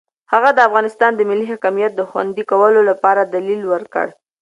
هغه 0.33 0.49
د 0.53 0.59
افغانستان 0.67 1.11
د 1.15 1.21
ملي 1.29 1.45
حاکمیت 1.51 1.91
د 1.95 2.01
خوندي 2.09 2.43
کولو 2.51 2.81
لپاره 2.89 3.21
دلیل 3.33 3.61
ورکړ. 3.73 4.07